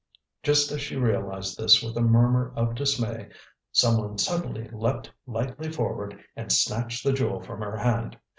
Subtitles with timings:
[0.41, 3.29] Just as she realized this with a murmur of dismay,
[3.71, 8.17] someone suddenly leaped lightly forward and snatched the jewel from her hand.